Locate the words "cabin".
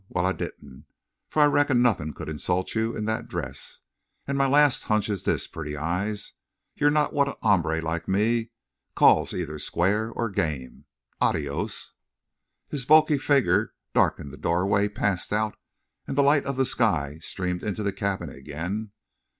17.93-18.31